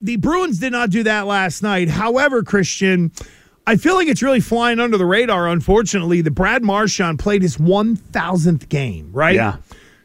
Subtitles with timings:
[0.00, 1.88] The Bruins did not do that last night.
[1.88, 3.12] However, Christian,
[3.66, 6.22] I feel like it's really flying under the radar, unfortunately.
[6.22, 9.34] The Brad Marchand played his 1,000th game, right?
[9.34, 9.56] Yeah.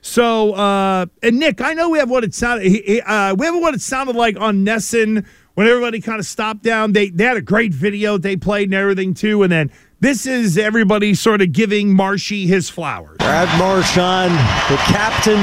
[0.02, 2.68] So, uh, and Nick, I know we have what it sounded.
[3.06, 6.94] Uh, we have what it sounded like on NESN when everybody kind of stopped down.
[6.94, 9.42] They they had a great video they played and everything too.
[9.42, 9.72] And then
[10.02, 13.18] this is everybody sort of giving Marshy his flowers.
[13.18, 14.34] Brad Marchand,
[14.70, 15.42] the captain,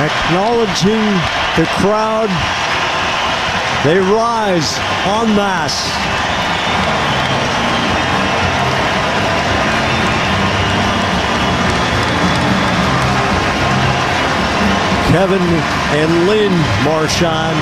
[0.00, 1.04] acknowledging
[1.56, 2.63] the crowd.
[3.84, 5.90] They rise en masse.
[15.12, 17.56] Kevin and Lynn Marchand.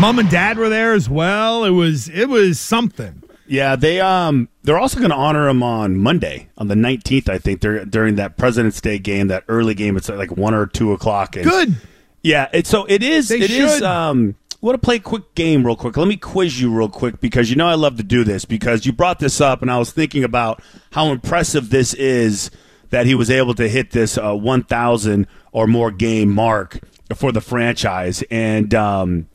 [0.00, 1.64] Mom and dad were there as well.
[1.64, 3.22] It was it was something.
[3.46, 7.28] Yeah, they um they're also going to honor him on Monday on the nineteenth.
[7.28, 9.96] I think they're during that President's Day game, that early game.
[9.96, 11.36] It's like one or two o'clock.
[11.36, 11.76] And Good.
[12.24, 13.28] Yeah, it's so it is.
[13.28, 13.74] They It is.
[13.74, 13.82] should.
[13.84, 15.98] Um, I want to play a quick game real quick.
[15.98, 18.86] Let me quiz you real quick because you know I love to do this because
[18.86, 20.62] you brought this up and I was thinking about
[20.92, 22.50] how impressive this is
[22.88, 26.80] that he was able to hit this uh, 1,000 or more game mark
[27.14, 28.24] for the franchise.
[28.30, 29.28] And um,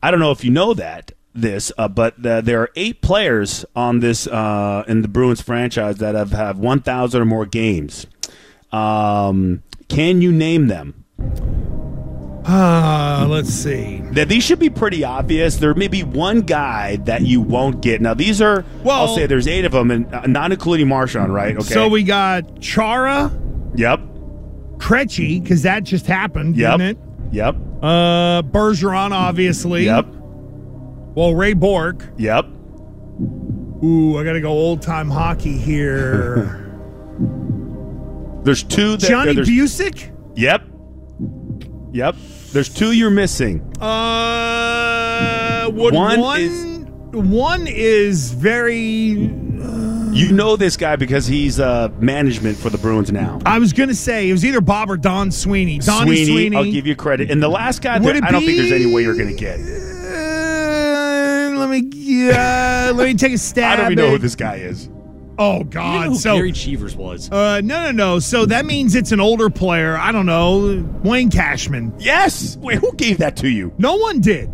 [0.00, 3.64] I don't know if you know that this, uh, but uh, there are eight players
[3.74, 8.06] on this uh, in the Bruins franchise that have have 1,000 or more games.
[8.70, 11.04] Um, can you name them?
[12.48, 13.98] Uh, let's see.
[13.98, 15.56] Now, these should be pretty obvious.
[15.56, 18.00] There may be one guy that you won't get.
[18.00, 21.34] Now, these are, Well- I'll say there's eight of them, and uh, not including Marchand,
[21.34, 21.54] right?
[21.56, 21.62] Okay.
[21.74, 23.30] So we got Chara,
[23.74, 24.00] Yep.
[24.78, 26.78] Krejci, because that just happened, Yep.
[26.78, 26.98] didn't it?
[27.34, 27.56] Yep.
[27.82, 29.84] Uh, Bergeron, obviously.
[29.84, 30.06] Yep.
[31.14, 32.02] Well, Ray Bourque.
[32.16, 32.46] Yep.
[33.84, 36.64] Ooh, I got to go old time hockey here.
[38.44, 39.00] There's two that.
[39.08, 40.10] Johnny there's, Bucyk?
[40.36, 40.62] Yep.
[41.92, 42.16] Yep.
[42.52, 43.60] There's two you're missing.
[43.80, 46.76] Uh, would One one, is-
[47.12, 49.30] one is very.
[50.10, 53.38] You know this guy because he's uh, management for the Bruins now.
[53.44, 55.78] I was gonna say it was either Bob or Don Sweeney.
[55.78, 56.56] Donnie Sweeney, Sweeney.
[56.56, 57.30] I'll give you credit.
[57.30, 59.60] And the last guy, that, I don't think there's any way you're going to get.
[59.60, 59.64] Uh,
[61.58, 61.82] let me
[62.32, 63.72] let me take a stab.
[63.78, 64.88] I don't even know who this guy is.
[65.38, 66.04] Oh You God!
[66.04, 67.30] know who so Gary Cheevers was.
[67.30, 68.18] uh, no, no, no.
[68.18, 69.96] So that means it's an older player.
[69.96, 71.94] I don't know, Wayne Cashman.
[71.98, 72.56] Yes.
[72.56, 73.72] Wait, who gave that to you?
[73.78, 74.50] No one did.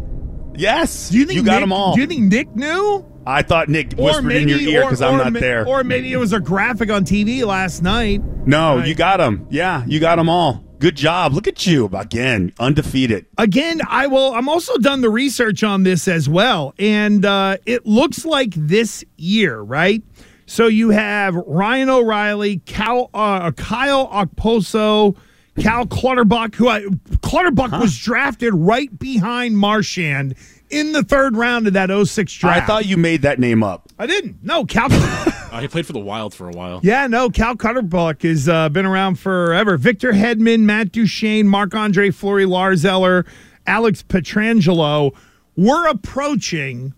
[0.56, 1.08] Yes.
[1.10, 1.94] Do you think you got Nick, them all?
[1.94, 3.04] Do you think Nick knew?
[3.26, 5.66] I thought Nick Or whispered in your ear because I'm not ma- there.
[5.66, 8.22] Or maybe it was a graphic on TV last night.
[8.46, 8.86] no, Right.
[8.88, 9.46] you got them.
[9.50, 10.62] Yeah, you got them all.
[10.80, 11.32] Good job.
[11.32, 13.24] Look at you again, undefeated.
[13.38, 14.34] Again, I will.
[14.34, 19.02] I'm also done the research on this as well, and uh, it looks like this
[19.16, 20.02] year, right?
[20.46, 25.16] So you have Ryan O'Reilly, Cal, uh, Kyle Okposo,
[25.58, 26.84] Cal Clutterbuck, who I,
[27.22, 30.34] Clutterbuck was drafted right behind Marchand
[30.70, 32.62] in the third round of that 06 draft.
[32.62, 33.88] I thought you made that name up.
[33.98, 34.42] I didn't.
[34.42, 34.88] No, Cal.
[35.54, 36.80] Uh, he played for the Wild for a while.
[36.82, 39.76] Yeah, no, Cal Clutterbuck has uh, been around forever.
[39.76, 43.24] Victor Hedman, Matt Duchene, Marc Andre Fleury, Lars Eller,
[43.64, 45.14] Alex Pietrangelo.
[45.54, 46.92] We're approaching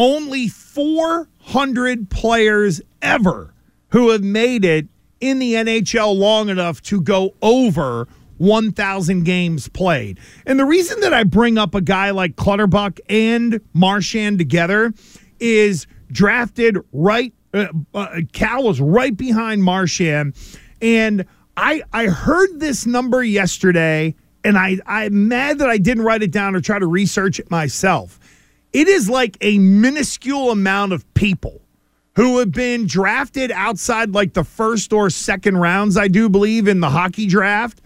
[0.00, 3.52] only 400 players ever
[3.90, 4.88] who have made it
[5.20, 8.08] in the NHL long enough to go over
[8.38, 10.18] 1,000 games played.
[10.46, 14.94] And the reason that I bring up a guy like Clutterbuck and Marchand together
[15.38, 17.34] is drafted right.
[17.52, 20.34] Uh, uh, Cal was right behind Marchand,
[20.80, 21.26] and
[21.56, 24.14] I I heard this number yesterday,
[24.44, 27.50] and I I'm mad that I didn't write it down or try to research it
[27.50, 28.19] myself.
[28.72, 31.60] It is like a minuscule amount of people
[32.16, 36.80] who have been drafted outside like the first or second rounds, I do believe, in
[36.80, 37.80] the hockey draft,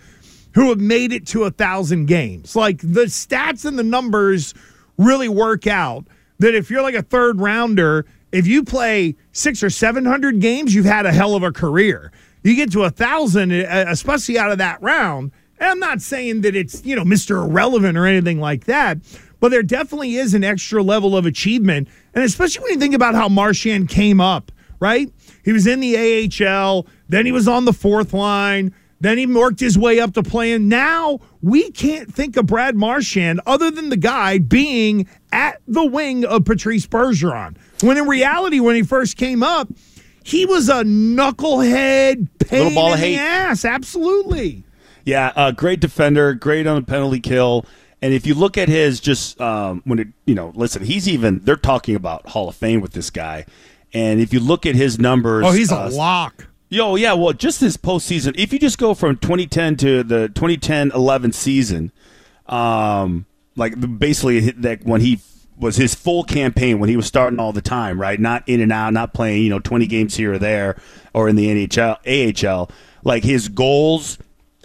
[0.55, 2.55] who have made it to a thousand games.
[2.55, 4.55] Like the stats and the numbers
[4.99, 6.07] really work out
[6.39, 10.75] that if you're like a third rounder, if you play six or seven hundred games,
[10.75, 12.13] you've had a hell of a career.
[12.43, 15.33] You get to a thousand, especially out of that round.
[15.59, 17.43] And I'm not saying that it's, you know, Mr.
[17.47, 18.99] Irrelevant or anything like that,
[19.41, 21.89] but there definitely is an extra level of achievement.
[22.15, 24.51] And especially when you think about how Marchand came up,
[24.81, 25.13] right?
[25.45, 25.97] He was in the
[26.47, 30.23] AHL, then he was on the fourth line, then he worked his way up to
[30.23, 30.69] playing.
[30.69, 36.25] Now we can't think of Brad Marchand other than the guy being at the wing
[36.25, 37.57] of Patrice Bergeron.
[37.83, 39.69] When in reality, when he first came up,
[40.23, 43.19] he was a knucklehead pain Little ball in of the hate.
[43.19, 43.65] ass.
[43.65, 44.65] Absolutely.
[45.05, 47.67] Yeah, uh, great defender, great on the penalty kill.
[48.05, 51.39] And if you look at his just um, when it, you know, listen, he's even
[51.39, 53.47] they're talking about Hall of Fame with this guy.
[53.95, 56.49] And if you look at his numbers, Oh, he's a uh, lock.
[56.69, 61.33] Yo, yeah, well, just this postseason, if you just go from 2010 to the 2010-11
[61.33, 61.93] season,
[62.45, 63.25] um,
[63.57, 65.21] like basically that when he
[65.57, 68.21] was his full campaign when he was starting all the time, right?
[68.21, 70.77] Not in and out, not playing, you know, 20 games here or there
[71.15, 72.71] or in the NHL, AHL.
[73.03, 74.19] Like his goals,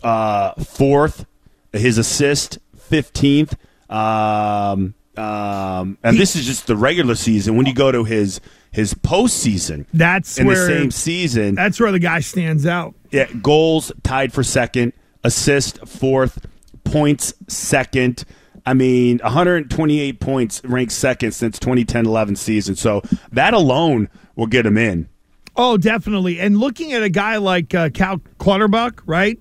[0.04, 1.26] uh, fourth,
[1.72, 2.58] his assist,
[2.90, 3.54] 15th.
[3.90, 7.56] Um, um, and this is just the regular season.
[7.58, 8.40] When you go to his
[8.72, 12.94] his postseason, That's in where the same season, That's where the guy stands out.
[13.12, 14.94] yeah, goals tied for second,
[15.24, 16.46] assist fourth,
[16.84, 18.26] points second.
[18.66, 22.76] I mean, 128 points ranked second since 2010-11 season.
[22.76, 23.02] So
[23.32, 25.10] that alone will get him in.
[25.56, 26.40] Oh, definitely.
[26.40, 29.40] And looking at a guy like uh, Cal Clutterbuck, right?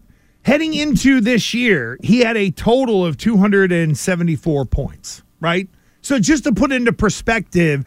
[0.49, 5.69] Heading into this year, he had a total of 274 points, right?
[6.00, 7.85] So just to put into perspective,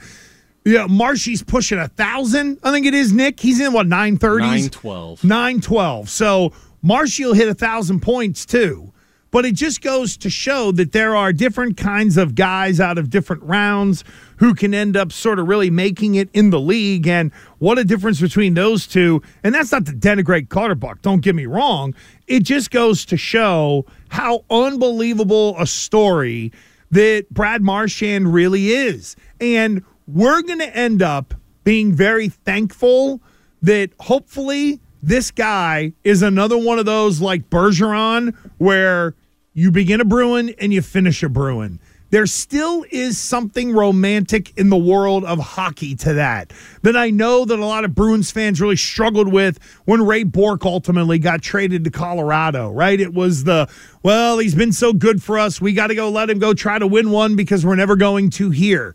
[0.63, 2.59] yeah, Marshy's pushing a thousand.
[2.61, 3.39] I think it is Nick.
[3.39, 5.23] He's in what nine thirties, 912.
[5.23, 6.07] nine twelve.
[6.07, 6.53] So
[6.83, 8.93] Marshy will hit a thousand points too.
[9.31, 13.09] But it just goes to show that there are different kinds of guys out of
[13.09, 14.03] different rounds
[14.37, 17.07] who can end up sort of really making it in the league.
[17.07, 19.21] And what a difference between those two.
[19.43, 21.95] And that's not to denigrate Clutterbuck, don't get me wrong.
[22.27, 26.51] It just goes to show how unbelievable a story
[26.91, 29.15] that Brad Marchand really is.
[29.39, 33.21] And we're going to end up being very thankful
[33.61, 39.15] that hopefully this guy is another one of those like Bergeron where
[39.53, 41.79] you begin a Bruin and you finish a Bruin.
[42.09, 46.51] There still is something romantic in the world of hockey to that
[46.81, 50.65] that I know that a lot of Bruins fans really struggled with when Ray Bourque
[50.65, 52.99] ultimately got traded to Colorado, right?
[52.99, 53.69] It was the,
[54.03, 55.61] well, he's been so good for us.
[55.61, 58.29] We got to go let him go try to win one because we're never going
[58.31, 58.93] to here.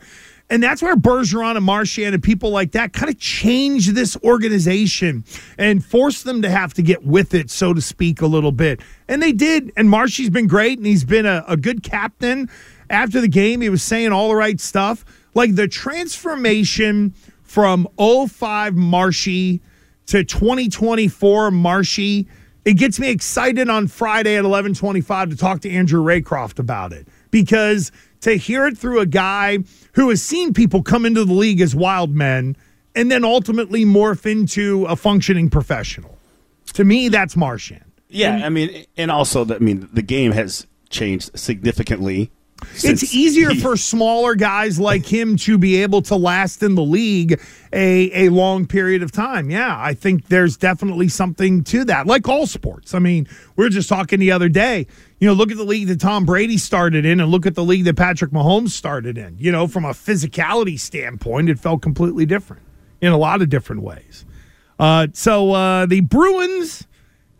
[0.48, 5.25] And that's where Bergeron and Marchand and people like that kind of change this organization
[5.58, 8.81] and force them to have to get with it, so to speak, a little bit.
[9.08, 9.72] And they did.
[9.76, 12.48] And Marshy's been great, and he's been a, a good captain.
[12.88, 15.04] After the game, he was saying all the right stuff.
[15.35, 19.61] Like the transformation from 05 Marshy
[20.06, 22.28] to 2024 Marshy,
[22.64, 27.09] it gets me excited on Friday at 1125 to talk to Andrew Raycroft about it.
[27.32, 27.90] Because
[28.26, 29.59] to hear it through a guy
[29.92, 32.56] who has seen people come into the league as wild men
[32.97, 36.18] and then ultimately morph into a functioning professional.
[36.73, 37.85] To me, that's Marchand.
[38.09, 42.33] Yeah, I mean, and also, the, I mean, the game has changed significantly.
[42.72, 46.82] Since it's easier for smaller guys like him to be able to last in the
[46.82, 47.40] league
[47.72, 49.50] a, a long period of time.
[49.50, 52.94] Yeah, I think there's definitely something to that, like all sports.
[52.94, 54.86] I mean, we were just talking the other day.
[55.18, 57.64] You know, look at the league that Tom Brady started in and look at the
[57.64, 59.36] league that Patrick Mahomes started in.
[59.38, 62.62] You know, from a physicality standpoint, it felt completely different
[63.00, 64.25] in a lot of different ways.
[64.78, 66.86] Uh, so uh, the Bruins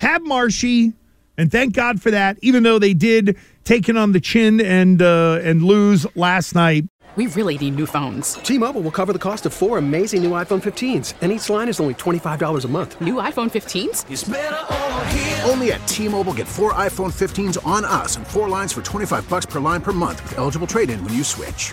[0.01, 0.95] have Marshy,
[1.37, 2.39] and thank God for that.
[2.43, 6.85] Even though they did take it on the chin and uh, and lose last night.
[7.17, 8.35] We really need new phones.
[8.35, 11.81] T-Mobile will cover the cost of four amazing new iPhone 15s, and each line is
[11.81, 13.01] only $25 a month.
[13.01, 15.49] New iPhone 15s?
[15.49, 19.47] Only at T-Mobile get four iPhone 15s on us and four lines for 25 bucks
[19.47, 21.73] per line per month with eligible trade-in when you switch.